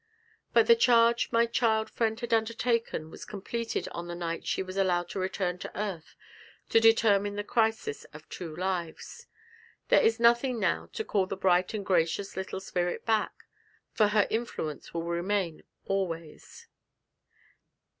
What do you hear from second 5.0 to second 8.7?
to return to earth and determine the crisis of two